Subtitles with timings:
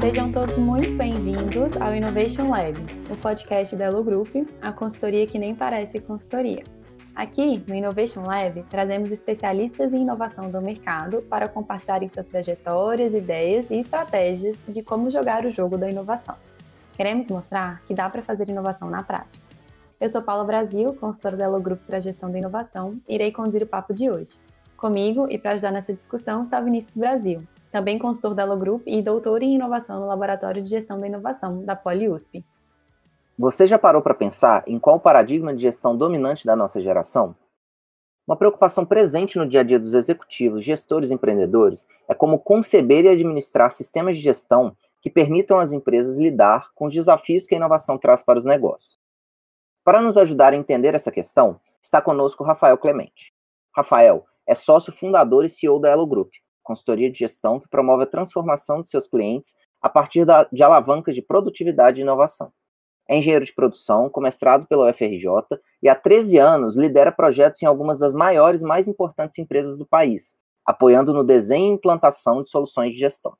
[0.00, 2.76] Sejam todos muito bem-vindos ao Innovation Lab,
[3.10, 4.28] o podcast da Elo Group,
[4.62, 6.62] a consultoria que nem parece consultoria.
[7.14, 13.70] Aqui, no Innovation Lab, trazemos especialistas em inovação do mercado para compartilharem suas trajetórias, ideias
[13.70, 16.36] e estratégias de como jogar o jogo da inovação.
[16.94, 19.44] Queremos mostrar que dá para fazer inovação na prática.
[19.98, 23.62] Eu sou Paula Brasil, consultora da Elo Group para Gestão da Inovação, e irei conduzir
[23.62, 24.38] o papo de hoje.
[24.76, 28.82] Comigo e para ajudar nessa discussão está o Vinícius Brasil, também consultor da Elo Group
[28.86, 32.44] e doutor em inovação no Laboratório de Gestão da Inovação da PoliUSP.
[33.38, 37.34] Você já parou para pensar em qual paradigma de gestão dominante da nossa geração?
[38.26, 43.04] Uma preocupação presente no dia a dia dos executivos, gestores e empreendedores é como conceber
[43.04, 47.58] e administrar sistemas de gestão que permitam às empresas lidar com os desafios que a
[47.58, 48.98] inovação traz para os negócios.
[49.84, 53.32] Para nos ajudar a entender essa questão, está conosco Rafael Clemente.
[53.72, 56.30] Rafael é sócio fundador e CEO da Elo Group,
[56.62, 61.14] consultoria de gestão que promove a transformação de seus clientes a partir da, de alavancas
[61.14, 62.52] de produtividade e inovação.
[63.08, 65.26] É engenheiro de produção, com mestrado pela UFRJ
[65.82, 69.86] e há 13 anos lidera projetos em algumas das maiores e mais importantes empresas do
[69.86, 73.36] país, apoiando no desenho e implantação de soluções de gestão.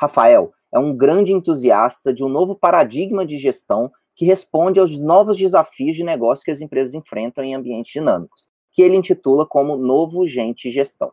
[0.00, 5.36] Rafael é um grande entusiasta de um novo paradigma de gestão que responde aos novos
[5.36, 10.26] desafios de negócio que as empresas enfrentam em ambientes dinâmicos, que ele intitula como Novo
[10.26, 11.12] Gente Gestão.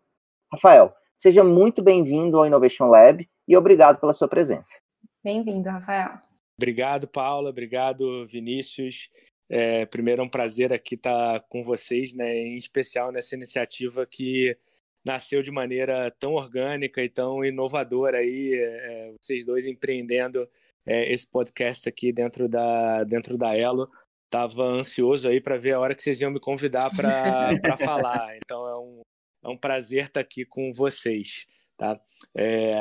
[0.52, 4.81] Rafael, seja muito bem-vindo ao Innovation Lab e obrigado pela sua presença.
[5.23, 6.19] Bem-vindo, Rafael.
[6.57, 7.49] Obrigado, Paula.
[7.49, 9.09] Obrigado, Vinícius.
[9.49, 14.55] É, primeiro, é um prazer aqui estar com vocês, né, em especial nessa iniciativa que
[15.03, 20.47] nasceu de maneira tão orgânica e tão inovadora aí, é, vocês dois empreendendo
[20.85, 23.89] é, esse podcast aqui dentro da, dentro da Elo.
[24.30, 28.38] Tava ansioso aí para ver a hora que vocês iam me convidar para falar.
[28.38, 29.02] Então é um,
[29.44, 31.45] é um prazer estar aqui com vocês,
[31.77, 31.99] tá?
[32.36, 32.75] É,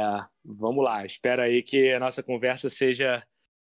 [0.44, 3.22] vamos lá, espero aí que a nossa conversa seja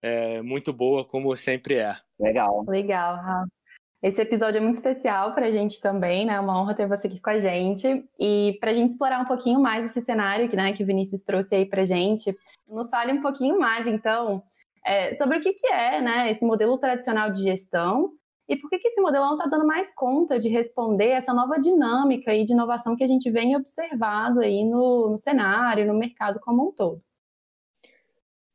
[0.01, 1.96] é, muito boa, como sempre é.
[2.19, 2.63] Legal.
[2.68, 3.57] Legal, Rafa.
[4.01, 6.34] Esse episódio é muito especial para a gente também, né?
[6.34, 8.06] É uma honra ter você aqui com a gente.
[8.19, 11.24] E para a gente explorar um pouquinho mais esse cenário que, né, que o Vinícius
[11.24, 12.35] trouxe aí para a gente,
[12.68, 14.44] nos fale um pouquinho mais, então,
[14.88, 18.12] é, sobre o que, que é né, esse modelo tradicional de gestão
[18.48, 21.59] e por que, que esse modelo não está dando mais conta de responder essa nova
[21.59, 26.40] dinâmica e de inovação que a gente vem observado aí no, no cenário, no mercado
[26.40, 27.02] como um todo.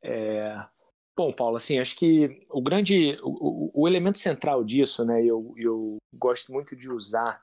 [0.03, 0.59] É,
[1.15, 5.97] Bom, Paulo, assim, acho que o grande, o, o elemento central disso, né, eu, eu
[6.11, 7.39] gosto muito de usar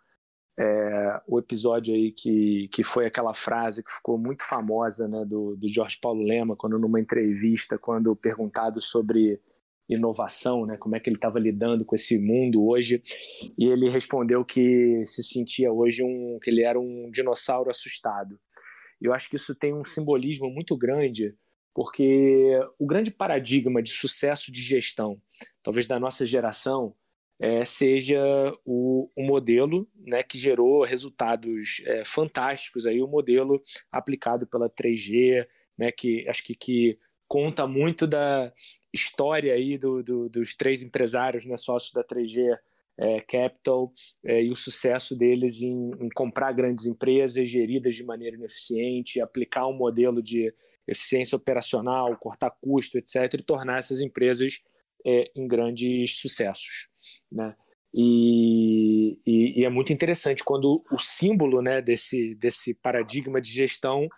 [0.60, 5.56] é, o episódio aí que, que foi aquela frase que ficou muito famosa, né, do,
[5.56, 9.40] do Jorge Paulo Lema, quando numa entrevista, quando perguntado sobre
[9.88, 13.02] inovação, né, como é que ele estava lidando com esse mundo hoje,
[13.58, 18.38] e ele respondeu que se sentia hoje um, que ele era um dinossauro assustado.
[19.00, 21.34] Eu acho que isso tem um simbolismo muito grande,
[21.74, 25.18] porque o grande paradigma de sucesso de gestão,
[25.62, 26.94] talvez da nossa geração,
[27.40, 28.20] é, seja
[28.66, 35.46] o, o, modelo né, que gerou resultados é, fantásticos, aí, o modelo aplicado pela 3G,
[35.78, 36.96] né, que acho que, que
[37.26, 38.52] conta muito da
[38.92, 42.58] história aí do, do, dos três empresários né, sócios da 3G
[42.98, 43.90] é, Capital
[44.22, 49.66] é, e o sucesso deles em, em comprar grandes empresas geridas de maneira ineficiente, aplicar
[49.66, 50.52] um modelo de
[50.86, 54.60] eficiência operacional, cortar custo, etc., e tornar essas empresas
[55.06, 56.89] é, em grandes sucessos.
[57.30, 57.54] Né?
[57.92, 64.08] E, e, e, é muito interessante quando o símbolo né, desse, desse paradigma de gestão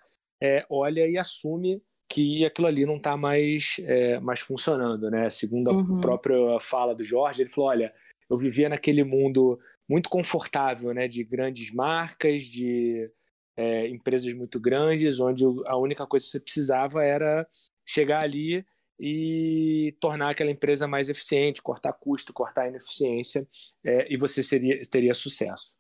[0.43, 5.11] é, olha e assume que aquilo ali não está mais, é, mais funcionando.
[5.11, 5.31] Né?
[5.31, 6.01] Segundo a uhum.
[6.01, 7.93] própria fala do Jorge, ele falou: olha,
[8.29, 13.11] eu vivia naquele mundo muito confortável né, de grandes marcas, de
[13.57, 17.47] é, empresas muito grandes, onde a única coisa que você precisava era
[17.87, 18.65] chegar ali
[18.99, 23.47] e tornar aquela empresa mais eficiente, cortar custo, cortar ineficiência,
[23.85, 25.77] é, e você seria, teria sucesso.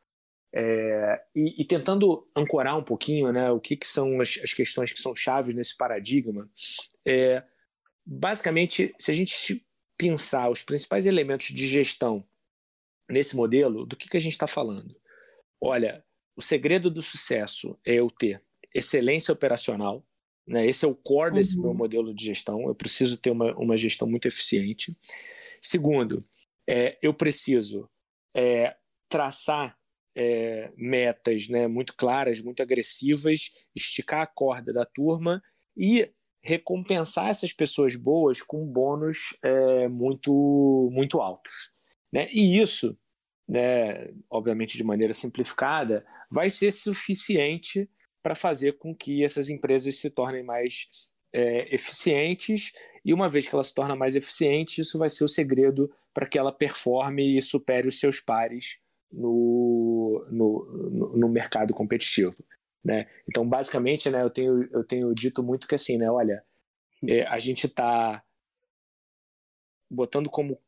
[0.55, 4.93] É, e, e, tentando ancorar um pouquinho né, o que, que são as, as questões
[4.93, 6.51] que são chaves nesse paradigma,
[7.07, 7.43] é,
[8.07, 9.65] basicamente, se a gente
[9.97, 12.27] pensar os principais elementos de gestão
[13.09, 14.95] nesse modelo, do que, que a gente está falando?
[15.61, 16.05] Olha,
[16.37, 18.43] o segredo do sucesso é eu ter
[18.75, 20.05] excelência operacional,
[20.47, 20.67] né?
[20.67, 21.63] esse é o core desse uhum.
[21.63, 24.93] meu modelo de gestão, eu preciso ter uma, uma gestão muito eficiente.
[25.61, 26.19] Segundo,
[26.69, 27.89] é, eu preciso
[28.35, 28.77] é,
[29.09, 29.77] traçar
[30.17, 35.43] é, metas né, muito claras, muito agressivas, esticar a corda da turma
[35.77, 36.11] e
[36.43, 41.73] recompensar essas pessoas boas com bônus é, muito, muito altos.
[42.13, 42.27] Né?
[42.33, 42.99] E isso
[43.49, 47.89] né, obviamente de maneira simplificada, vai ser suficiente
[48.23, 50.89] para fazer com que essas empresas se tornem mais
[51.33, 52.73] é, eficientes,
[53.05, 56.27] e uma vez que ela se torna mais eficiente, isso vai ser o segredo para
[56.27, 58.81] que ela performe e supere os seus pares
[59.11, 62.37] no, no, no mercado competitivo.
[62.85, 63.09] Né?
[63.29, 66.45] Então, basicamente, né, eu, tenho, eu tenho dito muito que assim, né, olha,
[67.07, 68.23] é, a gente está
[69.91, 70.61] botando como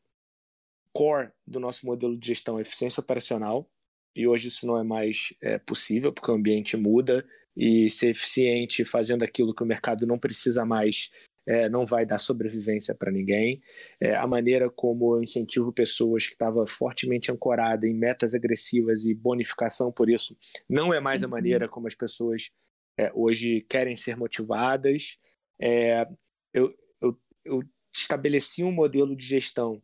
[0.93, 3.69] core do nosso modelo de gestão eficiência operacional,
[4.15, 8.83] e hoje isso não é mais é, possível, porque o ambiente muda, e ser eficiente
[8.83, 11.09] fazendo aquilo que o mercado não precisa mais
[11.47, 13.61] é, não vai dar sobrevivência para ninguém.
[13.99, 19.13] É, a maneira como eu incentivo pessoas que estavam fortemente ancoradas em metas agressivas e
[19.13, 20.35] bonificação por isso
[20.67, 22.51] não é mais a maneira como as pessoas
[22.97, 25.17] é, hoje querem ser motivadas.
[25.61, 26.07] É,
[26.53, 27.63] eu, eu, eu
[27.93, 29.81] estabeleci um modelo de gestão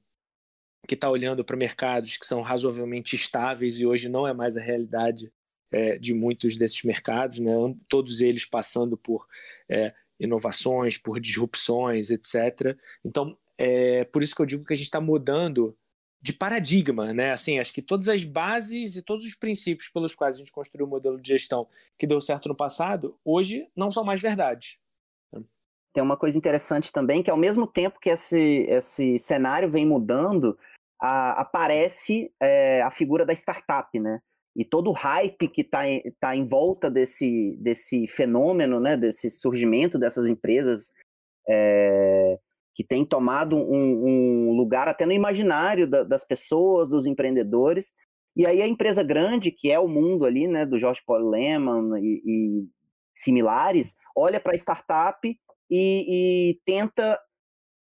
[0.87, 4.61] que está olhando para mercados que são razoavelmente estáveis e hoje não é mais a
[4.61, 5.31] realidade
[5.71, 7.53] é, de muitos desses mercados, né?
[7.87, 9.27] todos eles passando por
[9.69, 12.77] é, inovações, por disrupções, etc.
[13.03, 15.75] Então, é por isso que eu digo que a gente está mudando
[16.21, 17.31] de paradigma, né?
[17.31, 20.85] Assim, acho que todas as bases e todos os princípios pelos quais a gente construiu
[20.85, 24.79] o modelo de gestão que deu certo no passado, hoje não são mais verdade.
[25.93, 30.57] Tem uma coisa interessante também, que ao mesmo tempo que esse, esse cenário vem mudando,
[30.99, 34.21] a, aparece é, a figura da startup, né?
[34.55, 35.81] E todo o hype que está
[36.19, 40.91] tá em volta desse, desse fenômeno, né, desse surgimento dessas empresas
[41.47, 42.37] é,
[42.75, 47.93] que tem tomado um, um, lugar até no imaginário da, das pessoas, dos empreendedores.
[48.35, 51.97] E aí a empresa grande, que é o mundo ali, né, do George Paul Lehmann
[51.97, 52.67] e, e
[53.13, 55.27] similares, olha para a startup
[55.69, 57.19] e, e tenta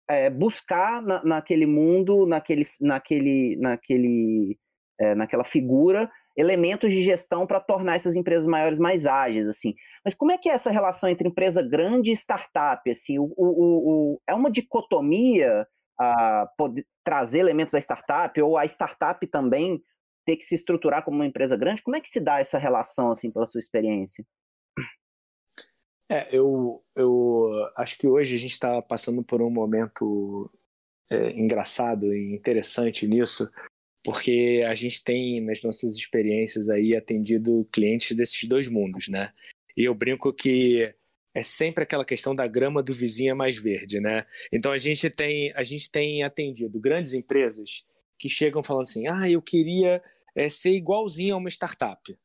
[0.09, 4.59] é, buscar na, naquele mundo, naquele, naquele, naquele,
[5.01, 9.75] é, naquela figura, elementos de gestão para tornar essas empresas maiores mais ágeis, assim.
[10.05, 13.19] Mas como é que é essa relação entre empresa grande e startup, assim?
[13.19, 15.67] O, o, o é uma dicotomia
[15.99, 19.83] a poder trazer elementos da startup ou a startup também
[20.27, 21.83] ter que se estruturar como uma empresa grande?
[21.83, 24.25] Como é que se dá essa relação, assim, pela sua experiência?
[26.09, 30.51] É, eu, eu acho que hoje a gente está passando por um momento
[31.11, 33.51] é, engraçado e interessante nisso,
[34.07, 39.33] porque a gente tem nas nossas experiências aí atendido clientes desses dois mundos, né?
[39.77, 40.89] E eu brinco que
[41.35, 44.25] é sempre aquela questão da grama do vizinho é mais verde, né?
[44.53, 47.85] Então a gente tem a gente tem atendido grandes empresas
[48.17, 50.01] que chegam falando assim, ah, eu queria
[50.37, 52.17] é, ser igualzinho a uma startup,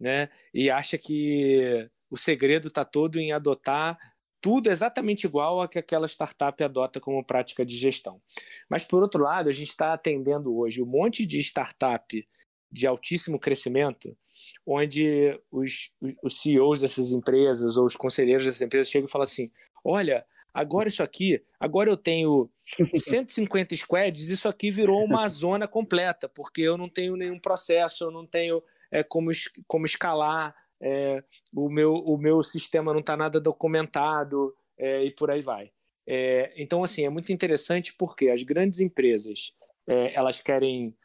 [0.00, 0.30] né?
[0.54, 3.98] E acha que o segredo está todo em adotar
[4.46, 8.22] tudo exatamente igual a que aquela startup adota como prática de gestão.
[8.70, 12.28] Mas, por outro lado, a gente está atendendo hoje um monte de startup
[12.70, 14.16] de altíssimo crescimento,
[14.64, 15.90] onde os,
[16.22, 19.50] os CEOs dessas empresas ou os conselheiros dessas empresas chegam e falam assim:
[19.84, 22.48] olha, agora isso aqui, agora eu tenho
[22.94, 28.12] 150 squads, isso aqui virou uma zona completa, porque eu não tenho nenhum processo, eu
[28.12, 29.32] não tenho é, como,
[29.66, 31.22] como escalar é,
[31.54, 35.70] o, meu, o meu sistema não está nada documentado é, e por aí vai.
[36.06, 39.52] É, então, assim, é muito interessante porque as grandes empresas
[39.86, 40.96] é, elas querem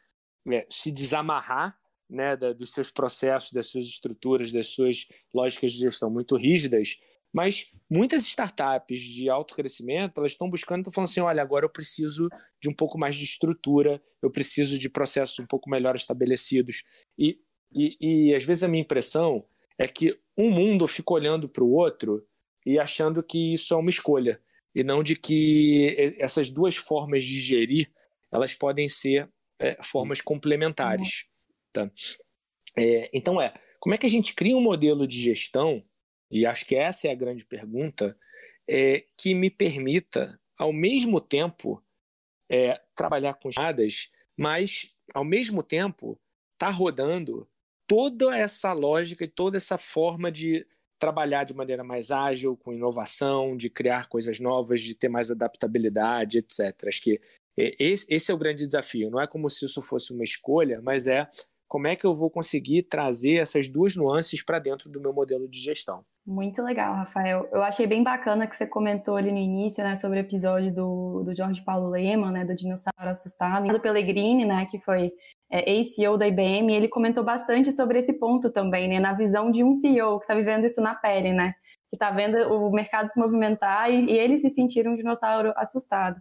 [0.50, 1.76] é, se desamarrar
[2.08, 6.98] né, da, dos seus processos, das suas estruturas, das suas lógicas de gestão muito rígidas,
[7.32, 11.70] mas muitas startups de alto crescimento, elas estão buscando, estão falando assim, olha, agora eu
[11.70, 12.28] preciso
[12.60, 16.84] de um pouco mais de estrutura, eu preciso de processos um pouco melhor estabelecidos.
[17.18, 17.38] E,
[17.72, 17.96] e,
[18.28, 19.46] e às vezes a minha impressão
[19.78, 22.26] é que um mundo fica olhando para o outro
[22.64, 24.40] e achando que isso é uma escolha,
[24.74, 27.90] e não de que essas duas formas de gerir
[28.32, 31.26] elas podem ser é, formas complementares.
[31.72, 31.90] Tá?
[32.76, 35.84] É, então é, como é que a gente cria um modelo de gestão,
[36.30, 38.16] e acho que essa é a grande pergunta,
[38.66, 41.84] é, que me permita, ao mesmo tempo,
[42.48, 46.18] é, trabalhar com chamadas, mas ao mesmo tempo
[46.56, 47.48] tá rodando
[47.86, 50.66] toda essa lógica e toda essa forma de
[50.98, 56.38] trabalhar de maneira mais ágil, com inovação, de criar coisas novas, de ter mais adaptabilidade,
[56.38, 56.86] etc.
[56.86, 57.20] Acho que
[57.56, 59.10] esse é o grande desafio.
[59.10, 61.28] Não é como se isso fosse uma escolha, mas é
[61.72, 65.48] como é que eu vou conseguir trazer essas duas nuances para dentro do meu modelo
[65.48, 66.04] de gestão.
[66.26, 67.48] Muito legal, Rafael.
[67.50, 71.22] Eu achei bem bacana que você comentou ali no início, né, sobre o episódio do,
[71.24, 75.12] do Jorge Paulo Lehmann, né, do Dinossauro Assustado, e do Pellegrini, né, que foi
[75.52, 79.62] é, ex-CEO da IBM, ele comentou bastante sobre esse ponto também, né, na visão de
[79.62, 81.52] um CEO que está vivendo isso na pele, né,
[81.90, 86.18] que está vendo o mercado se movimentar e, e eles se sentiram um dinossauro assustado.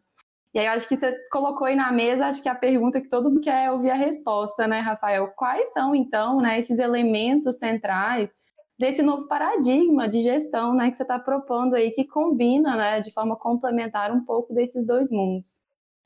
[0.54, 3.08] E aí eu acho que você colocou aí na mesa, acho que a pergunta que
[3.08, 5.30] todo mundo quer ouvir a resposta, né, Rafael?
[5.30, 8.30] Quais são, então, né, esses elementos centrais
[8.78, 13.14] desse novo paradigma de gestão, né, que você está propondo aí, que combina, né, de
[13.14, 15.62] forma complementar um pouco desses dois mundos?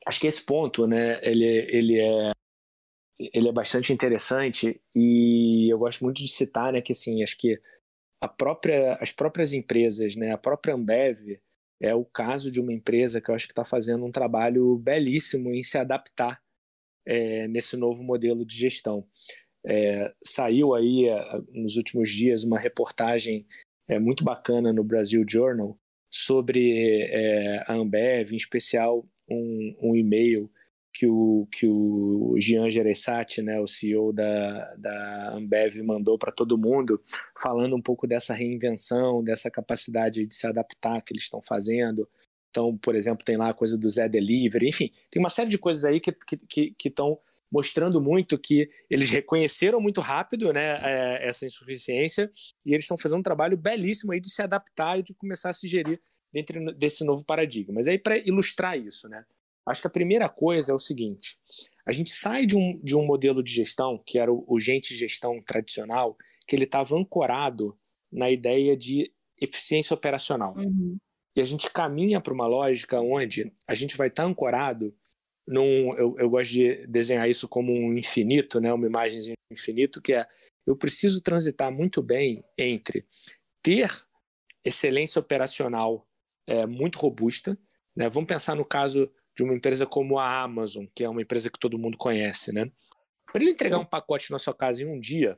[0.05, 2.35] Acho que esse ponto, né, ele, ele é
[3.19, 7.59] ele é bastante interessante e eu gosto muito de citar, né, que assim, acho que
[8.21, 11.39] a própria, as próprias empresas, né, a própria Ambev,
[11.81, 15.53] é o caso de uma empresa que eu acho que está fazendo um trabalho belíssimo
[15.53, 16.41] em se adaptar
[17.05, 19.05] é, nesse novo modelo de gestão.
[19.65, 23.45] É, saiu aí é, nos últimos dias uma reportagem
[23.87, 25.77] é, muito bacana no Brasil Journal
[26.09, 30.49] sobre é, a Ambev, em especial um, um e-mail
[30.95, 36.57] que o, que o Jean Gereissati, né, o CEO da, da Ambev, mandou para todo
[36.57, 37.03] mundo,
[37.37, 42.07] falando um pouco dessa reinvenção, dessa capacidade de se adaptar que eles estão fazendo.
[42.49, 45.57] Então, por exemplo, tem lá a coisa do Zé Delivery, enfim, tem uma série de
[45.57, 46.89] coisas aí que estão que, que, que
[47.51, 52.31] mostrando muito que eles reconheceram muito rápido né, é, essa insuficiência
[52.65, 55.53] e eles estão fazendo um trabalho belíssimo aí de se adaptar e de começar a
[55.53, 55.99] se gerir
[56.31, 57.73] dentro desse novo paradigma.
[57.73, 59.25] Mas aí, para ilustrar isso, né?
[59.65, 61.37] Acho que a primeira coisa é o seguinte:
[61.85, 64.95] a gente sai de um, de um modelo de gestão, que era o, o gente
[64.95, 66.17] gestão tradicional,
[66.47, 67.77] que ele estava ancorado
[68.11, 70.55] na ideia de eficiência operacional.
[70.55, 70.97] Uhum.
[71.35, 74.95] E a gente caminha para uma lógica onde a gente vai estar tá ancorado
[75.47, 75.93] num.
[75.95, 78.71] Eu, eu gosto de desenhar isso como um infinito, né?
[78.71, 80.25] uma imagem de infinito, que é
[80.65, 83.05] eu preciso transitar muito bem entre
[83.61, 83.91] ter
[84.63, 86.07] excelência operacional
[86.47, 87.57] é, muito robusta.
[87.95, 88.09] Né?
[88.09, 91.59] Vamos pensar no caso de uma empresa como a Amazon, que é uma empresa que
[91.59, 92.65] todo mundo conhece, né?
[93.31, 95.37] Para ele entregar um pacote na sua casa em um dia,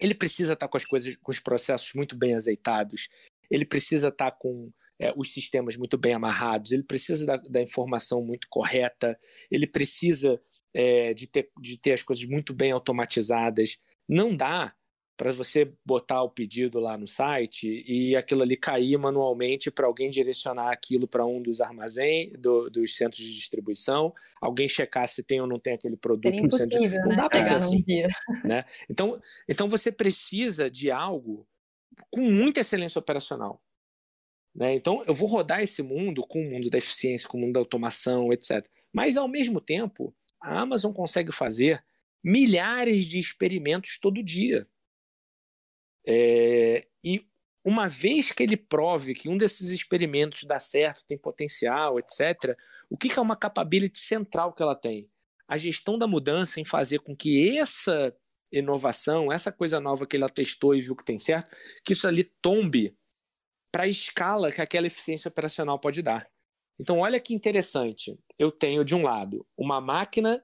[0.00, 3.08] ele precisa estar tá com as coisas, com os processos muito bem azeitados,
[3.50, 7.60] ele precisa estar tá com é, os sistemas muito bem amarrados, ele precisa da, da
[7.60, 9.18] informação muito correta,
[9.50, 10.40] ele precisa
[10.72, 13.78] é, de, ter, de ter as coisas muito bem automatizadas.
[14.08, 14.74] Não dá
[15.22, 20.10] para você botar o pedido lá no site e aquilo ali cair manualmente para alguém
[20.10, 25.40] direcionar aquilo para um dos armazéns, do, dos centros de distribuição, alguém checar se tem
[25.40, 26.98] ou não tem aquele produto no centro de...
[26.98, 27.14] Não né?
[27.14, 27.84] dá para ser assim.
[28.44, 28.64] Né?
[28.90, 31.46] Então, então você precisa de algo
[32.10, 33.62] com muita excelência operacional.
[34.52, 34.74] Né?
[34.74, 37.60] Então eu vou rodar esse mundo com o mundo da eficiência, com o mundo da
[37.60, 38.66] automação, etc.
[38.92, 41.80] Mas ao mesmo tempo, a Amazon consegue fazer
[42.24, 44.66] milhares de experimentos todo dia.
[46.06, 47.26] É, e
[47.64, 52.56] uma vez que ele prove que um desses experimentos dá certo, tem potencial, etc.,
[52.90, 55.08] o que, que é uma capability central que ela tem?
[55.48, 58.14] A gestão da mudança em fazer com que essa
[58.52, 62.24] inovação, essa coisa nova que ela testou e viu que tem certo, que isso ali
[62.42, 62.94] tombe
[63.72, 66.30] para a escala que aquela eficiência operacional pode dar.
[66.78, 68.18] Então, olha que interessante.
[68.38, 70.42] Eu tenho, de um lado, uma máquina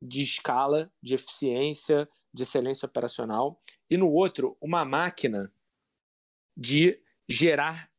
[0.00, 5.52] de escala, de eficiência, de excelência operacional, e no outro, uma máquina
[6.56, 7.90] de gerar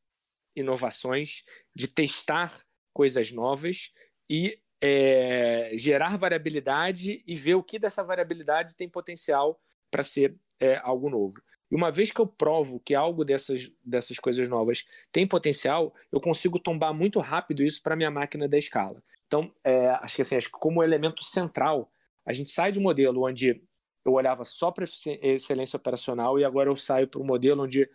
[0.56, 1.44] inovações,
[1.75, 2.53] de testar
[2.94, 3.91] coisas novas
[4.29, 9.60] e é, gerar variabilidade e ver o que dessa variabilidade tem potencial
[9.91, 11.41] para ser é, algo novo.
[11.72, 16.20] E uma vez que eu provo que algo dessas, dessas coisas novas tem potencial, eu
[16.20, 19.03] consigo tombar muito rápido isso para minha máquina da escala.
[19.29, 21.91] Então, é, acho que assim, acho que como elemento central,
[22.25, 23.62] a gente sai de um modelo onde
[24.03, 24.86] eu olhava só para
[25.21, 27.88] excelência operacional e agora eu saio para um modelo onde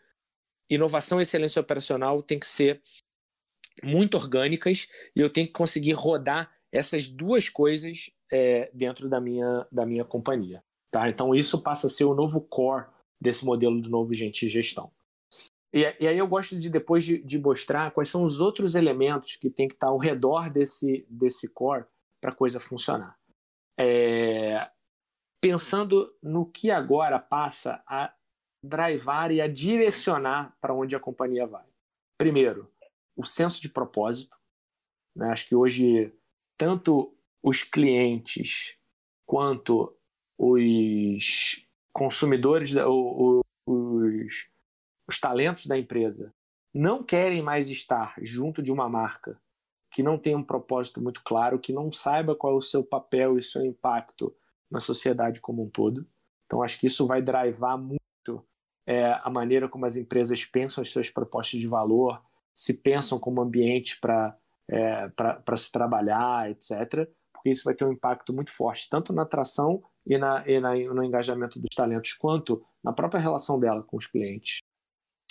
[0.71, 2.81] inovação e excelência operacional tem que ser
[3.83, 4.87] muito orgânicas
[5.17, 10.05] e eu tenho que conseguir rodar essas duas coisas é, dentro da minha, da minha
[10.05, 10.63] companhia.
[10.89, 11.09] Tá?
[11.09, 12.87] Então isso passa a ser o novo core
[13.21, 14.93] desse modelo de novo gente gestão.
[15.75, 19.35] E, e, aí eu gosto de depois de, de, mostrar quais são os outros elementos
[19.35, 21.85] que tem que estar ao redor desse, desse core
[22.23, 23.19] para a coisa funcionar.
[23.77, 24.65] É,
[25.43, 28.15] pensando no que agora passa a
[28.65, 31.67] drivar e a direcionar para onde a companhia vai.
[32.17, 32.73] Primeiro,
[33.17, 34.37] o senso de propósito.
[35.17, 35.29] Né?
[35.31, 36.15] Acho que hoje
[36.57, 38.79] tanto os clientes
[39.27, 39.93] quanto
[40.39, 42.75] os consumidores,
[43.67, 44.54] os,
[45.07, 46.33] os, os talentos da empresa
[46.75, 49.41] não querem mais estar junto de uma marca
[49.95, 53.39] que não tem um propósito muito claro, que não saiba qual é o seu papel
[53.39, 54.35] e seu impacto
[54.73, 56.05] na sociedade como um todo.
[56.47, 58.45] Então, acho que isso vai drivar muito
[58.87, 62.21] é, a maneira como as empresas pensam as suas propostas de valor,
[62.53, 64.37] se pensam como ambiente para
[64.69, 65.11] é,
[65.57, 67.09] se trabalhar, etc.
[67.33, 70.75] Porque isso vai ter um impacto muito forte, tanto na atração e, na, e na,
[70.75, 74.59] no engajamento dos talentos, quanto na própria relação dela com os clientes.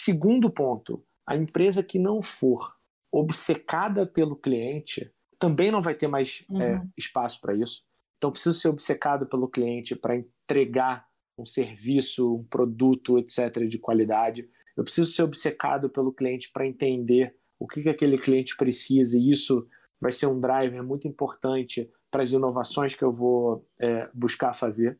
[0.06, 2.76] Segundo ponto, a empresa que não for
[3.10, 6.62] obcecada pelo cliente também não vai ter mais uhum.
[6.62, 7.86] é, espaço para isso.
[8.18, 11.08] Então, preciso ser obcecado pelo cliente para entregar
[11.38, 14.50] um serviço, um produto, etc., de qualidade.
[14.76, 19.32] Eu preciso ser obcecado pelo cliente para entender o que, que aquele cliente precisa, e
[19.32, 19.66] isso
[20.02, 25.00] vai ser um driver muito importante para as inovações que eu vou é, buscar fazer.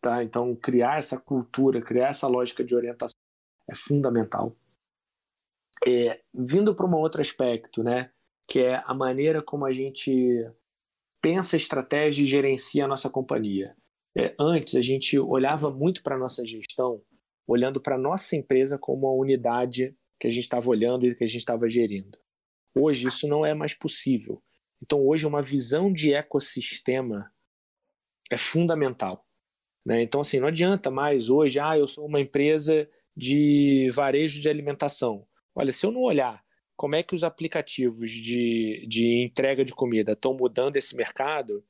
[0.00, 0.24] Tá?
[0.24, 3.23] Então, criar essa cultura, criar essa lógica de orientação
[3.68, 4.52] é fundamental.
[5.86, 8.10] É, vindo para um outro aspecto, né,
[8.48, 10.46] que é a maneira como a gente
[11.20, 13.76] pensa estratégia e gerencia a nossa companhia.
[14.16, 17.02] É, antes, a gente olhava muito para a nossa gestão,
[17.46, 21.24] olhando para a nossa empresa como uma unidade que a gente estava olhando e que
[21.24, 22.18] a gente estava gerindo.
[22.74, 24.42] Hoje, isso não é mais possível.
[24.82, 27.32] Então, hoje, uma visão de ecossistema
[28.30, 29.26] é fundamental.
[29.84, 30.02] Né?
[30.02, 35.26] Então, assim, não adianta mais hoje, ah, eu sou uma empresa de varejo de alimentação.
[35.54, 36.42] Olha, se eu não olhar
[36.76, 41.64] como é que os aplicativos de, de entrega de comida estão mudando esse mercado,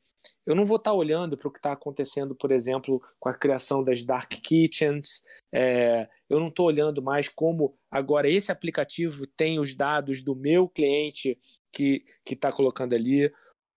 [0.46, 3.34] eu não vou estar tá olhando para o que está acontecendo, por exemplo, com a
[3.34, 5.22] criação das dark kitchens.
[5.52, 10.68] É, eu não estou olhando mais como agora esse aplicativo tem os dados do meu
[10.68, 11.38] cliente
[11.72, 13.30] que está colocando ali.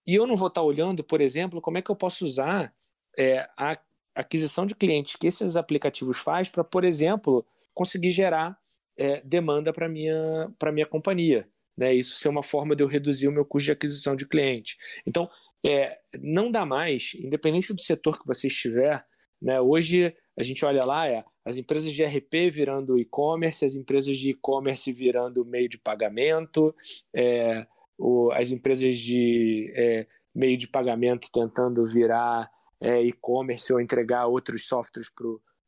[0.06, 2.74] E eu não vou estar tá olhando, por exemplo, como é que eu posso usar
[3.18, 3.78] é, a
[4.16, 7.46] aquisição de clientes que esses aplicativos faz para, por exemplo,
[7.78, 8.58] conseguir gerar
[8.98, 11.94] é, demanda para minha para minha companhia, né?
[11.94, 14.76] Isso ser uma forma de eu reduzir o meu custo de aquisição de cliente.
[15.06, 15.30] Então,
[15.64, 19.06] é, não dá mais, independente do setor que você estiver,
[19.40, 19.62] né?
[19.62, 24.32] Hoje a gente olha lá, é, as empresas de RP virando e-commerce, as empresas de
[24.32, 26.76] e-commerce virando meio de pagamento,
[27.16, 27.66] é,
[27.98, 32.50] o, as empresas de é, meio de pagamento tentando virar
[32.82, 35.28] é, e-commerce ou entregar outros softwares para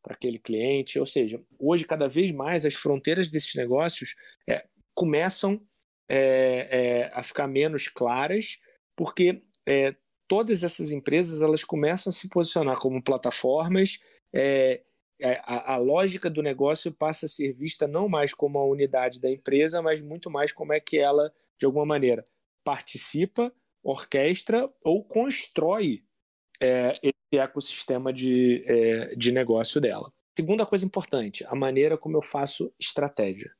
[0.09, 0.97] para aquele cliente.
[0.97, 4.15] Ou seja, hoje, cada vez mais, as fronteiras desses negócios
[4.47, 5.61] é, começam
[6.09, 8.57] é, é, a ficar menos claras,
[8.95, 9.95] porque é,
[10.27, 13.99] todas essas empresas elas começam a se posicionar como plataformas.
[14.33, 14.81] É,
[15.21, 19.21] é, a, a, lógica do negócio passa a ser vista não mais como a unidade
[19.21, 22.25] da empresa, mas muito mais como é que ela, de alguma maneira,
[22.63, 26.03] participa, orquestra ou constrói
[26.59, 26.99] é,
[27.37, 30.11] ecossistema de, é, de negócio dela.
[30.37, 33.51] Segunda coisa importante, a maneira como eu faço estratégia.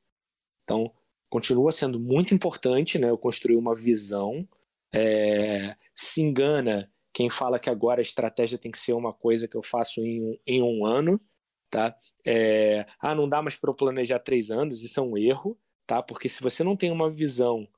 [0.64, 0.92] Então,
[1.28, 4.46] continua sendo muito importante né, eu construir uma visão.
[4.92, 9.56] É, se engana quem fala que agora a estratégia tem que ser uma coisa que
[9.56, 11.20] eu faço em um, em um ano.
[11.68, 11.96] Tá?
[12.24, 15.56] É, ah, não dá mais para eu planejar três anos, isso é um erro,
[15.86, 16.02] tá?
[16.02, 17.68] porque se você não tem uma visão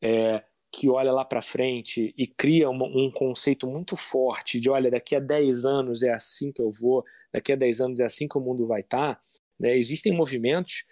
[0.00, 4.90] é, que olha lá para frente e cria uma, um conceito muito forte de, olha,
[4.90, 8.26] daqui a 10 anos é assim que eu vou, daqui a 10 anos é assim
[8.26, 9.20] que o mundo vai estar, tá,
[9.60, 9.76] né?
[9.76, 10.86] existem movimentos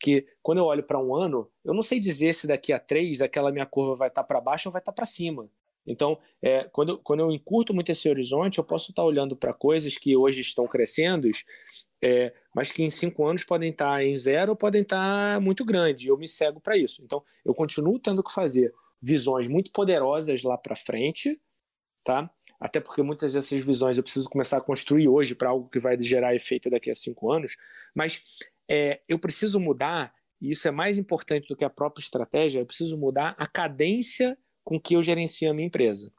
[0.00, 3.20] que, quando eu olho para um ano, eu não sei dizer se daqui a três
[3.20, 5.50] aquela minha curva vai estar tá para baixo ou vai estar tá para cima.
[5.86, 9.96] Então, é, quando, quando eu encurto muito esse horizonte, eu posso estar olhando para coisas
[9.96, 11.28] que hoje estão crescendo,
[12.02, 16.08] é, mas que em cinco anos podem estar em zero ou podem estar muito grande.
[16.08, 17.02] Eu me cego para isso.
[17.02, 21.40] Então, eu continuo tendo que fazer visões muito poderosas lá para frente,
[22.04, 22.30] tá?
[22.60, 26.00] Até porque muitas dessas visões eu preciso começar a construir hoje para algo que vai
[26.00, 27.56] gerar efeito daqui a cinco anos,
[27.94, 28.22] mas
[28.68, 32.66] é, eu preciso mudar, e isso é mais importante do que a própria estratégia, eu
[32.66, 36.12] preciso mudar a cadência com que eu gerencio a minha empresa.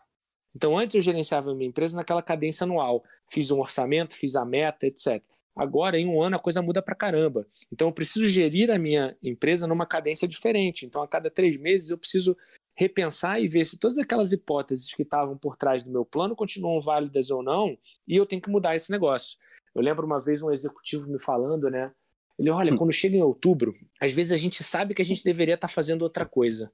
[0.56, 4.44] Então, antes eu gerenciava a minha empresa naquela cadência anual, fiz um orçamento, fiz a
[4.44, 5.22] meta, etc.
[5.56, 7.46] Agora, em um ano, a coisa muda para caramba.
[7.72, 10.86] Então, eu preciso gerir a minha empresa numa cadência diferente.
[10.86, 12.36] Então, a cada três meses, eu preciso
[12.80, 16.80] repensar e ver se todas aquelas hipóteses que estavam por trás do meu plano continuam
[16.80, 19.38] válidas ou não, e eu tenho que mudar esse negócio.
[19.76, 21.92] Eu lembro uma vez um executivo me falando, né?
[22.40, 25.56] Ele, olha, quando chega em outubro, às vezes a gente sabe que a gente deveria
[25.56, 26.72] estar fazendo outra coisa.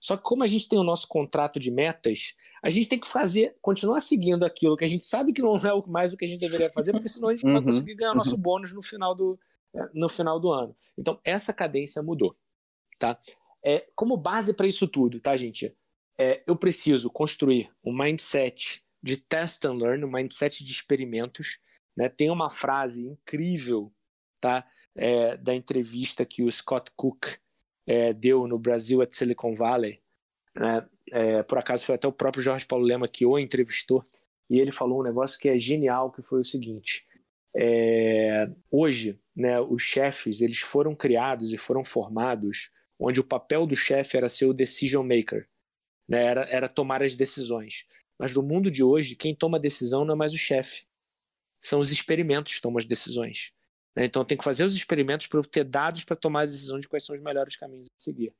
[0.00, 3.08] Só que como a gente tem o nosso contrato de metas, a gente tem que
[3.08, 6.28] fazer, continuar seguindo aquilo que a gente sabe que não é mais o que a
[6.28, 7.66] gente deveria fazer, porque senão a gente não vai uhum.
[7.66, 8.42] conseguir ganhar nosso uhum.
[8.42, 9.36] bônus no final do,
[9.74, 10.76] é, no final do ano.
[10.96, 12.36] Então, essa cadência mudou.
[12.96, 13.18] Tá?
[13.64, 15.76] É, como base para isso tudo, tá, gente?
[16.18, 21.58] É, eu preciso construir um mindset de test and learn, um mindset de experimentos.
[21.96, 22.08] Né?
[22.08, 23.92] Tem uma frase incrível
[24.40, 24.66] tá?
[24.94, 27.36] É, da entrevista que o Scott Cook
[27.86, 30.00] é, deu no Brasil at Silicon Valley.
[30.54, 30.86] Né?
[31.10, 34.02] É, por acaso foi até o próprio Jorge Paulo Lema que o entrevistou
[34.50, 37.06] e ele falou um negócio que é genial, que foi o seguinte:
[37.56, 42.70] é, hoje, né, os chefes eles foram criados e foram formados
[43.02, 45.48] onde o papel do chefe era ser o decision maker,
[46.08, 46.22] né?
[46.22, 47.84] era, era tomar as decisões.
[48.18, 50.86] Mas no mundo de hoje, quem toma a decisão não é mais o chefe,
[51.58, 53.52] são os experimentos que tomam as decisões.
[53.96, 54.04] Né?
[54.04, 57.04] Então tem que fazer os experimentos para ter dados para tomar as decisões de quais
[57.04, 58.32] são os melhores caminhos a seguir.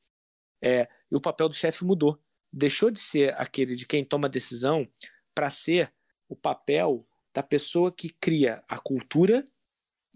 [0.62, 2.18] É, e o papel do chefe mudou.
[2.53, 4.88] deixou de ser aquele de quem toma decisão
[5.35, 5.92] para ser
[6.29, 9.44] o papel da pessoa que cria a cultura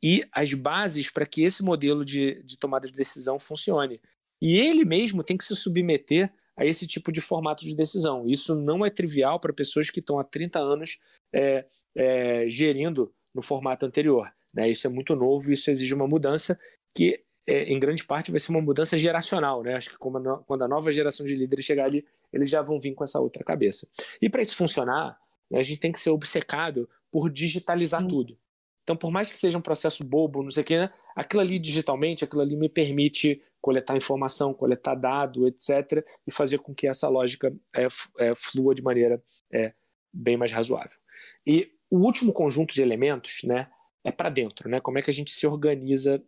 [0.02, 4.00] e as bases para que esse modelo de, de tomada de decisão funcione.
[4.40, 8.26] E ele mesmo tem que se submeter a esse tipo de formato de decisão.
[8.26, 10.98] Isso não é trivial para pessoas que estão há 30 anos
[11.32, 14.32] é, é, gerindo no formato anterior.
[14.54, 14.70] Né?
[14.70, 16.58] Isso é muito novo, isso exige uma mudança
[16.94, 19.62] que, é, em grande parte, vai ser uma mudança geracional.
[19.62, 19.74] Né?
[19.74, 23.04] Acho que quando a nova geração de líderes chegar ali, eles já vão vir com
[23.04, 23.86] essa outra cabeça.
[24.20, 25.18] E para isso funcionar,
[25.50, 28.08] né, a gente tem que ser obcecado por digitalizar Sim.
[28.08, 28.38] tudo.
[28.86, 30.92] Então, por mais que seja um processo bobo, não sei o quê, né?
[31.16, 36.72] aquilo ali digitalmente, aquilo ali me permite coletar informação, coletar dado, etc., e fazer com
[36.72, 37.88] que essa lógica é,
[38.20, 39.20] é, flua de maneira
[39.52, 39.72] é,
[40.12, 40.96] bem mais razoável.
[41.44, 43.68] E o último conjunto de elementos né,
[44.04, 44.78] é para dentro, né?
[44.78, 46.22] como é que a gente se organiza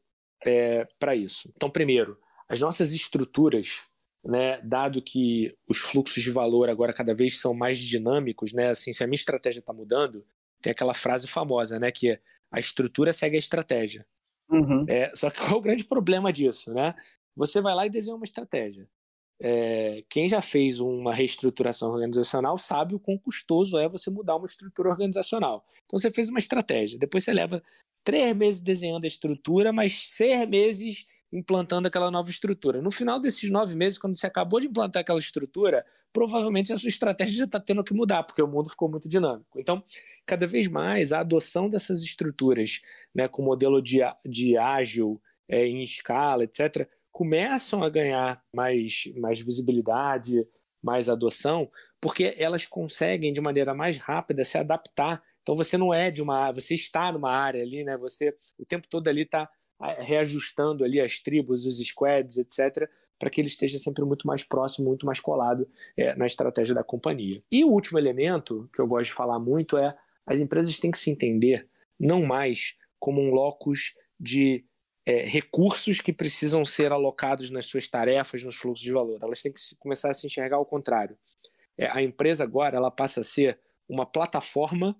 [0.45, 1.53] é, para isso.
[1.55, 2.19] Então, primeiro,
[2.49, 3.87] as nossas estruturas,
[4.25, 8.93] né, dado que os fluxos de valor agora cada vez são mais dinâmicos, né, assim,
[8.93, 10.27] se a minha estratégia está mudando,
[10.61, 14.07] tem aquela frase famosa, né, que é a estrutura segue a estratégia.
[14.51, 14.85] Uhum.
[14.89, 16.95] É, só que qual é o grande problema disso, né?
[17.37, 18.89] Você vai lá e desenha uma estratégia.
[19.41, 24.47] É, quem já fez uma reestruturação organizacional sabe o quão custoso é você mudar uma
[24.47, 25.65] estrutura organizacional.
[25.87, 27.63] Então você fez uma estratégia, depois você leva
[28.03, 32.83] três meses desenhando a estrutura, mas seis meses implantando aquela nova estrutura.
[32.83, 35.85] No final desses nove meses, quando você acabou de implantar aquela estrutura,
[36.19, 39.61] provavelmente a sua estratégia já está tendo que mudar, porque o mundo ficou muito dinâmico.
[39.61, 39.85] Então,
[40.27, 42.81] cada vez mais, a adoção dessas estruturas,
[43.15, 49.39] né, com modelo de, de ágil, é, em escala, etc., começam a ganhar mais, mais
[49.41, 50.45] visibilidade,
[50.83, 56.11] mais adoção, porque elas conseguem, de maneira mais rápida, se adaptar então você não é
[56.11, 57.97] de uma, você está numa área ali, né?
[57.97, 59.49] Você o tempo todo ali está
[60.01, 62.87] reajustando ali as tribos, os squads, etc,
[63.19, 66.85] para que ele esteja sempre muito mais próximo, muito mais colado é, na estratégia da
[66.85, 67.43] companhia.
[67.51, 70.99] E o último elemento que eu gosto de falar muito é as empresas têm que
[70.99, 74.65] se entender não mais como um locus de
[75.07, 79.19] é, recursos que precisam ser alocados nas suas tarefas, nos fluxos de valor.
[79.23, 81.17] Elas têm que começar a se enxergar ao contrário.
[81.79, 84.95] É, a empresa agora ela passa a ser uma plataforma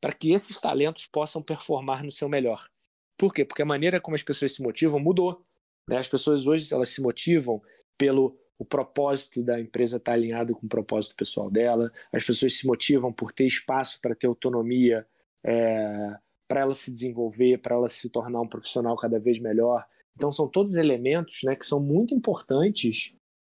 [0.00, 2.68] para que esses talentos possam performar no seu melhor.
[3.16, 3.44] Por quê?
[3.44, 5.46] Porque a maneira como as pessoas se motivam mudou.
[5.88, 5.98] Né?
[5.98, 7.60] As pessoas hoje elas se motivam
[7.98, 11.90] pelo o propósito da empresa estar tá alinhado com o propósito pessoal dela.
[12.12, 15.06] As pessoas se motivam por ter espaço para ter autonomia,
[15.44, 16.16] é,
[16.46, 19.84] para ela se desenvolver, para ela se tornar um profissional cada vez melhor.
[20.14, 23.16] Então são todos elementos né, que são muito importantes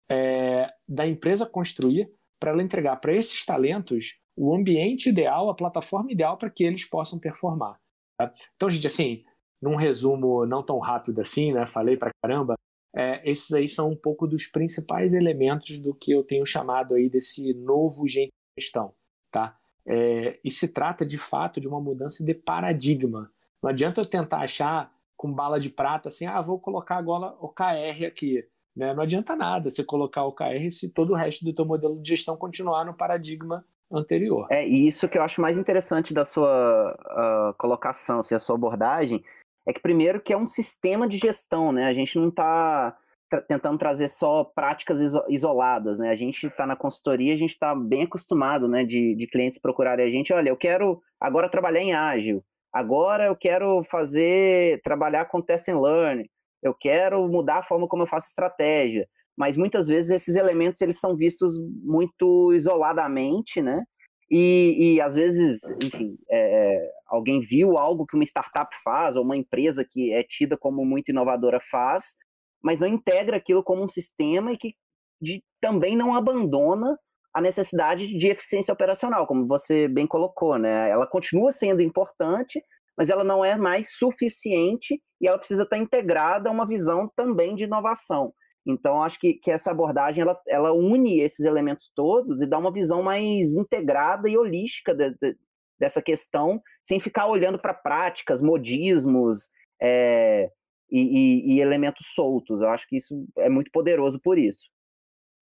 [0.08, 2.10] é, da empresa construir
[2.40, 6.84] para ela entregar para esses talentos o ambiente ideal, a plataforma ideal para que eles
[6.84, 7.78] possam performar.
[8.18, 8.32] Tá?
[8.56, 9.24] Então, gente, assim,
[9.60, 11.66] num resumo não tão rápido assim, né?
[11.66, 12.54] Falei para caramba.
[12.94, 17.08] É, esses aí são um pouco dos principais elementos do que eu tenho chamado aí
[17.08, 18.94] desse novo jeito de gestão,
[19.32, 19.58] tá?
[19.86, 23.30] É, e se trata de fato de uma mudança de paradigma.
[23.62, 27.48] Não adianta eu tentar achar com bala de prata assim, ah, vou colocar agora o
[27.48, 28.46] KR aqui.
[28.76, 28.92] Né?
[28.92, 32.08] Não adianta nada você colocar o KR se todo o resto do teu modelo de
[32.08, 34.48] gestão continuar no paradigma anterior.
[34.50, 38.56] É, e isso que eu acho mais interessante da sua uh, colocação, assim, a sua
[38.56, 39.22] abordagem,
[39.66, 41.86] é que primeiro que é um sistema de gestão, né?
[41.86, 42.96] A gente não está
[43.28, 46.10] tra tentando trazer só práticas iso isoladas, né?
[46.10, 50.06] A gente está na consultoria, a gente está bem acostumado, né, de, de clientes procurarem
[50.06, 55.40] a gente, olha, eu quero agora trabalhar em ágil, agora eu quero fazer, trabalhar com
[55.40, 56.30] test and learn,
[56.62, 61.00] eu quero mudar a forma como eu faço estratégia mas muitas vezes esses elementos eles
[61.00, 63.84] são vistos muito isoladamente, né?
[64.30, 69.22] E, e às vezes, enfim, é, é, alguém viu algo que uma startup faz, ou
[69.22, 72.16] uma empresa que é tida como muito inovadora faz,
[72.62, 74.74] mas não integra aquilo como um sistema e que
[75.20, 76.98] de, também não abandona
[77.32, 80.88] a necessidade de eficiência operacional, como você bem colocou, né?
[80.88, 82.62] Ela continua sendo importante,
[82.96, 87.54] mas ela não é mais suficiente e ela precisa estar integrada a uma visão também
[87.54, 88.32] de inovação.
[88.66, 92.72] Então, acho que, que essa abordagem ela, ela une esses elementos todos e dá uma
[92.72, 95.36] visão mais integrada e holística de, de,
[95.78, 99.50] dessa questão, sem ficar olhando para práticas, modismos
[99.80, 100.50] é,
[100.90, 102.60] e, e, e, elementos soltos.
[102.60, 104.70] Eu acho que isso é muito poderoso por isso.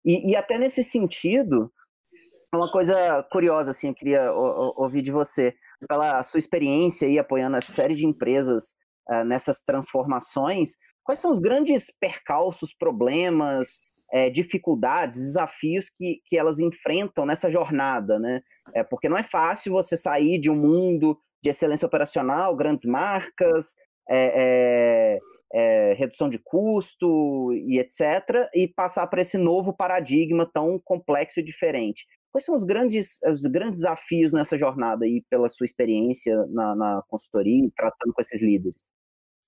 [0.04, 1.72] E, e até nesse sentido,
[2.54, 5.56] uma coisa curiosa, assim, eu queria ouvir de você,
[5.88, 8.74] pela sua experiência aí apoiando essa série de empresas
[9.10, 13.80] uh, nessas transformações, Quais são os grandes percalços, problemas,
[14.12, 18.42] é, dificuldades, desafios que, que elas enfrentam nessa jornada, né?
[18.74, 23.76] É, porque não é fácil você sair de um mundo de excelência operacional, grandes marcas,
[24.10, 25.20] é,
[25.54, 31.44] é, redução de custo e etc., e passar para esse novo paradigma tão complexo e
[31.44, 32.06] diferente.
[32.32, 37.04] Quais são os grandes, os grandes desafios nessa jornada aí, pela sua experiência na, na
[37.10, 38.90] consultoria, tratando com esses líderes?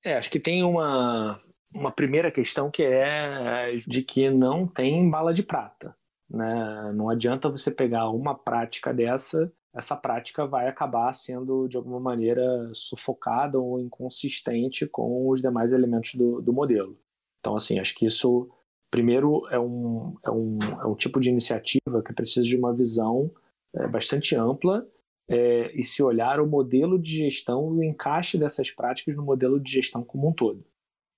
[0.03, 1.41] É, acho que tem uma,
[1.73, 5.95] uma primeira questão que é de que não tem bala de prata.
[6.29, 6.91] Né?
[6.93, 12.43] Não adianta você pegar uma prática dessa, essa prática vai acabar sendo de alguma maneira
[12.73, 16.97] sufocada ou inconsistente com os demais elementos do, do modelo.
[17.39, 18.49] Então, assim, acho que isso
[18.93, 23.31] Primeiro, é um, é um, é um tipo de iniciativa que precisa de uma visão
[23.75, 24.87] é, bastante ampla
[25.33, 29.59] é, e se olhar o modelo de gestão e o encaixe dessas práticas no modelo
[29.59, 30.63] de gestão como um todo.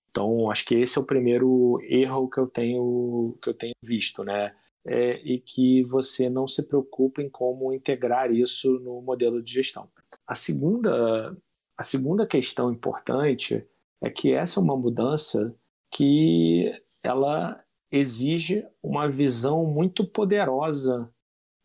[0.10, 4.23] Então, acho que esse é o primeiro erro que eu tenho, que eu tenho visto,
[4.23, 4.56] né?
[4.88, 9.89] É, e que você não se preocupa em como integrar isso no modelo de gestão.
[10.25, 11.36] A segunda,
[11.75, 13.67] a segunda questão importante
[14.01, 15.54] é que essa é uma mudança
[15.91, 16.71] que
[17.04, 21.10] ela exige uma visão muito poderosa,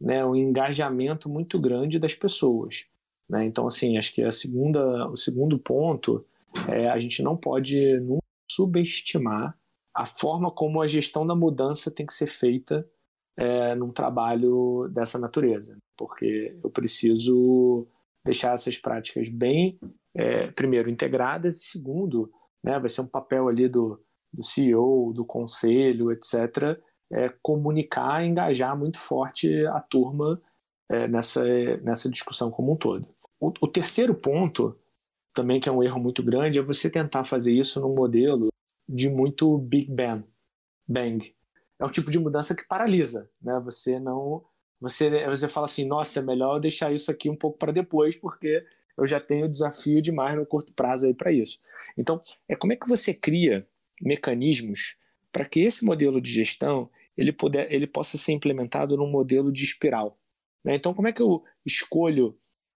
[0.01, 2.87] né, um engajamento muito grande das pessoas.
[3.29, 3.45] Né?
[3.45, 6.25] Então, assim, acho que a segunda, o segundo ponto
[6.69, 9.57] é a gente não pode nunca subestimar
[9.95, 12.89] a forma como a gestão da mudança tem que ser feita
[13.37, 17.87] é, num trabalho dessa natureza, porque eu preciso
[18.25, 19.79] deixar essas práticas bem,
[20.15, 22.31] é, primeiro, integradas e segundo,
[22.63, 24.01] né, vai ser um papel ali do,
[24.33, 26.79] do CEO, do conselho, etc.,
[27.13, 30.41] é, comunicar, engajar muito forte a turma
[30.89, 31.45] é, nessa,
[31.79, 33.09] nessa discussão como um todo.
[33.39, 34.79] O, o, terceiro ponto,
[35.35, 38.49] também que é um erro muito grande, é você tentar fazer isso num modelo
[38.89, 40.25] de muito Big Bang.
[40.87, 41.35] Bang.
[41.79, 43.59] É um tipo de mudança que paralisa, né?
[43.65, 44.45] Você não,
[44.81, 48.65] você, você fala assim, nossa, é melhor deixar isso aqui um pouco para depois, porque
[48.99, 51.59] eu já tenho desafio demais no curto prazo aí para isso.
[51.97, 53.67] Então, é como é que você cria
[54.01, 54.99] mecanismos
[55.33, 59.63] para que esse modelo de gestão ele, puder, ele possa ser implementado num modelo de
[59.63, 60.19] espiral.
[60.65, 60.75] Né?
[60.77, 62.35] Então, como é que eu escolho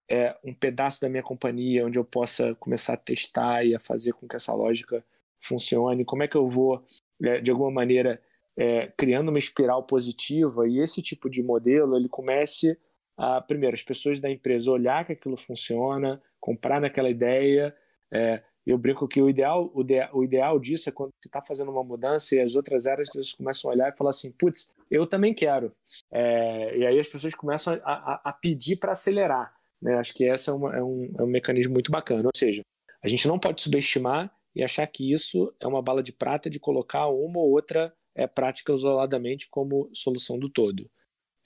[0.09, 4.13] é, um pedaço da minha companhia onde eu possa começar a testar e a fazer
[4.13, 5.03] com que essa lógica
[5.41, 6.05] funcione?
[6.05, 6.85] Como é que eu vou,
[7.23, 8.21] é, de alguma maneira,
[8.55, 12.77] é, criando uma espiral positiva e esse tipo de modelo ele comece
[13.17, 17.75] a, primeiro, as pessoas da empresa olhar que aquilo funciona, comprar naquela ideia,
[18.13, 21.41] é, eu brinco que o ideal, o, de, o ideal disso é quando você está
[21.41, 25.05] fazendo uma mudança e as outras áreas começam a olhar e falar assim, putz, eu
[25.05, 25.71] também quero.
[26.11, 29.53] É, e aí as pessoas começam a, a, a pedir para acelerar.
[29.79, 29.95] Né?
[29.95, 32.23] Acho que esse é, uma, é, um, é um mecanismo muito bacana.
[32.25, 32.63] Ou seja,
[33.03, 36.59] a gente não pode subestimar e achar que isso é uma bala de prata de
[36.59, 40.89] colocar uma ou outra é, prática isoladamente como solução do todo.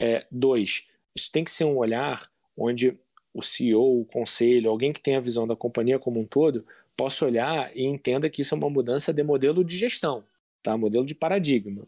[0.02, 2.98] É, dois, isso tem que ser um olhar onde
[3.34, 6.66] o CEO, o conselho, alguém que tem a visão da companhia como um todo,
[7.00, 10.26] possa olhar e entenda que isso é uma mudança de modelo de gestão,
[10.62, 10.78] tá?
[10.78, 11.88] modelo de paradigma.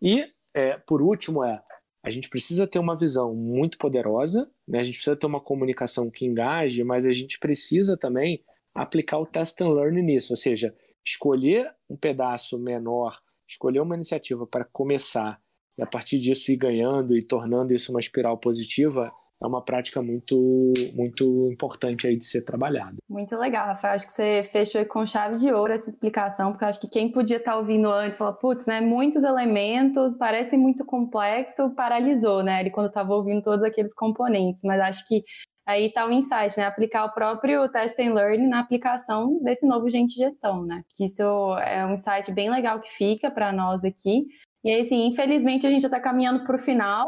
[0.00, 1.62] E, é, por último, é
[2.02, 4.78] a gente precisa ter uma visão muito poderosa, né?
[4.78, 8.42] a gente precisa ter uma comunicação que engaje, mas a gente precisa também
[8.74, 14.46] aplicar o test and learn nisso, ou seja, escolher um pedaço menor, escolher uma iniciativa
[14.46, 15.38] para começar
[15.76, 20.02] e a partir disso ir ganhando e tornando isso uma espiral positiva é uma prática
[20.02, 22.96] muito muito importante aí de ser trabalhada.
[23.08, 23.94] Muito legal, Rafael.
[23.94, 27.36] Acho que você fechou com chave de ouro essa explicação, porque acho que quem podia
[27.36, 32.88] estar ouvindo antes falou, putz, né, muitos elementos, parece muito complexo, paralisou, né, ele quando
[32.88, 35.22] estava ouvindo todos aqueles componentes, mas acho que
[35.66, 39.88] aí está o insight, né, aplicar o próprio test and learn na aplicação desse novo
[39.90, 41.22] gente gestão, né, isso
[41.58, 44.26] é um insight bem legal que fica para nós aqui,
[44.64, 47.06] e aí, sim, infelizmente a gente já está caminhando para o final,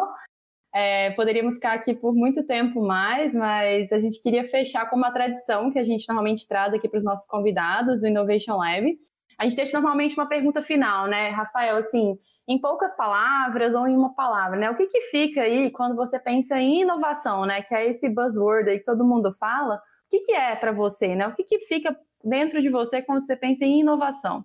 [0.79, 5.11] é, poderíamos ficar aqui por muito tempo mais, mas a gente queria fechar com uma
[5.11, 8.97] tradição que a gente normalmente traz aqui para os nossos convidados do Innovation Lab.
[9.37, 11.77] A gente deixa normalmente uma pergunta final, né, Rafael?
[11.79, 14.71] Assim, em poucas palavras ou em uma palavra, né?
[14.71, 17.61] O que, que fica aí quando você pensa em inovação, né?
[17.61, 19.75] Que é esse buzzword aí que todo mundo fala.
[19.75, 21.27] O que, que é para você, né?
[21.27, 24.45] O que, que fica dentro de você quando você pensa em inovação?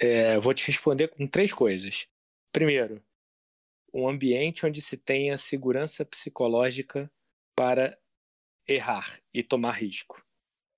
[0.00, 2.08] É, vou te responder com três coisas.
[2.52, 3.00] Primeiro,
[3.92, 7.10] um ambiente onde se tenha segurança psicológica
[7.56, 7.98] para
[8.66, 10.24] errar e tomar risco.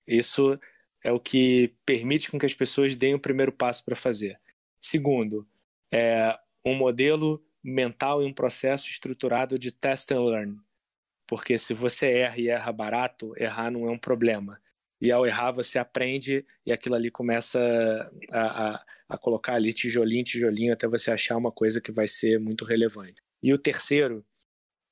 [0.06, 0.58] Isso
[1.02, 4.40] é o que permite com que as pessoas deem o primeiro passo para fazer.
[4.80, 5.46] Segundo,
[5.92, 10.60] é um modelo mental e um processo estruturado de test and learn.
[11.26, 14.60] Porque se você erra e erra barato, errar não é um problema.
[15.00, 17.58] E ao errar você aprende e aquilo ali começa
[18.32, 22.38] a, a a colocar ali tijolinho, tijolinho, até você achar uma coisa que vai ser
[22.38, 23.20] muito relevante.
[23.42, 24.24] E o terceiro,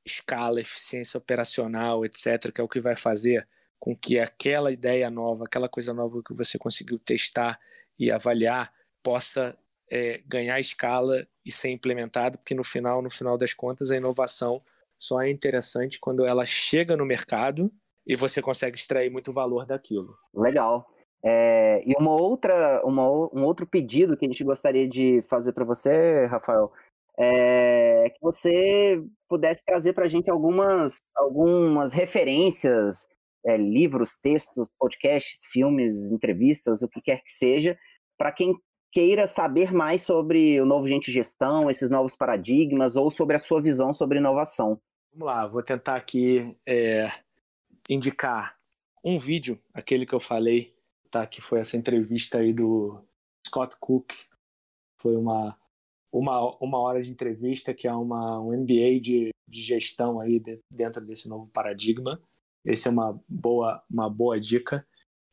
[0.05, 5.45] escala, eficiência operacional, etc., que é o que vai fazer com que aquela ideia nova,
[5.45, 7.61] aquela coisa nova que você conseguiu testar
[7.97, 8.73] e avaliar
[9.05, 9.57] possa
[9.89, 14.61] é, ganhar escala e ser implementado, porque no final, no final das contas, a inovação
[14.99, 17.73] só é interessante quando ela chega no mercado
[18.09, 20.17] e você consegue extrair muito valor daquilo.
[20.35, 20.91] Legal.
[21.23, 25.65] É, e uma outra, uma, um outro pedido que a gente gostaria de fazer para
[25.65, 26.73] você, Rafael,
[27.19, 33.07] é que você pudesse trazer para a gente algumas, algumas referências,
[33.45, 37.77] é, livros, textos, podcasts, filmes, entrevistas, o que quer que seja,
[38.17, 38.55] para quem
[38.91, 43.61] queira saber mais sobre o novo Gente Gestão, esses novos paradigmas, ou sobre a sua
[43.61, 44.81] visão sobre inovação.
[45.13, 47.09] Vamos lá, vou tentar aqui é,
[47.89, 48.59] indicar
[49.05, 50.75] um vídeo, aquele que eu falei,
[51.11, 51.27] tá?
[51.27, 53.03] Que foi essa entrevista aí do
[53.47, 54.13] Scott Cook.
[55.01, 55.57] Foi uma,
[56.13, 60.61] uma, uma hora de entrevista que é uma, um MBA de, de gestão aí de,
[60.71, 62.21] dentro desse novo paradigma.
[62.67, 64.87] Essa é uma boa, uma boa dica.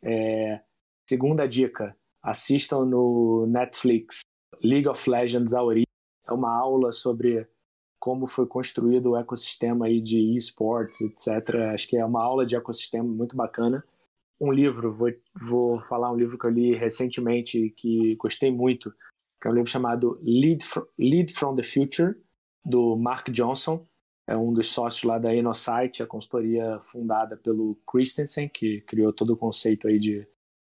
[0.04, 0.62] É,
[1.10, 4.22] segunda dica, assistam no Netflix
[4.64, 5.86] League of Legends A Origem.
[6.28, 7.48] É uma aula sobre
[8.06, 11.56] como foi construído o ecossistema aí de esportes, etc.
[11.74, 13.84] Acho que é uma aula de ecossistema muito bacana.
[14.40, 18.92] Um livro, vou, vou falar um livro que eu li recentemente que gostei muito,
[19.42, 20.64] que é um livro chamado Lead,
[21.00, 22.16] Lead from the Future,
[22.64, 23.84] do Mark Johnson.
[24.28, 29.32] É um dos sócios lá da InnoSight, a consultoria fundada pelo Christensen, que criou todo
[29.32, 30.28] o conceito aí de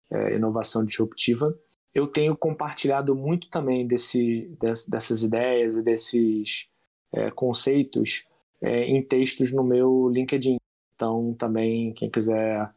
[0.09, 1.55] é, inovação disruptiva.
[1.93, 4.57] Eu tenho compartilhado muito também desse,
[4.89, 6.67] dessas ideias e desses
[7.13, 8.28] é, conceitos
[8.62, 10.58] é, em textos no meu LinkedIn.
[10.95, 12.69] Então, também, quem quiser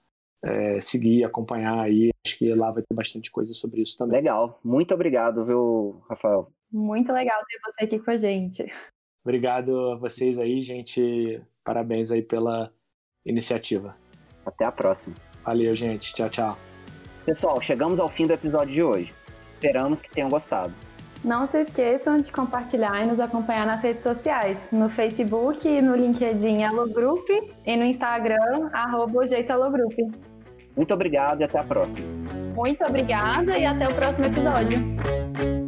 [0.44, 4.16] é, seguir, acompanhar aí, acho que lá vai ter bastante coisa sobre isso também.
[4.16, 4.60] Legal.
[4.64, 6.52] Muito obrigado, viu, Rafael?
[6.70, 8.64] Muito legal ter você aqui com a gente.
[9.24, 11.40] Obrigado a vocês aí, gente.
[11.64, 12.72] Parabéns aí pela
[13.24, 13.96] iniciativa.
[14.44, 15.14] Até a próxima.
[15.44, 16.14] Valeu, gente.
[16.14, 16.58] Tchau, tchau.
[17.24, 19.14] Pessoal, chegamos ao fim do episódio de hoje.
[19.48, 20.74] Esperamos que tenham gostado.
[21.24, 26.64] Não se esqueçam de compartilhar e nos acompanhar nas redes sociais, no Facebook, no LinkedIn
[26.64, 27.28] Alogroup
[27.64, 29.20] e no Instagram, arroba
[30.76, 32.08] Muito obrigado e até a próxima.
[32.54, 35.61] Muito obrigada e até o próximo episódio.